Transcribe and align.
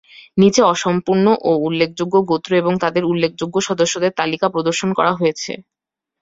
নিচে 0.37 0.61
অসম্পূর্ণ 0.65 1.25
ও 1.41 1.61
উল্লেখযোগ্য 1.67 2.15
গোত্র 2.29 2.51
এবং 2.55 2.73
তাদের 2.83 3.03
উল্লেখযোগ্য 3.05 3.55
সদস্যদের 3.67 4.11
তালিকা 4.19 4.47
প্রদর্শন 4.49 4.89
করা 4.97 5.11
হয়েছে। 5.15 5.51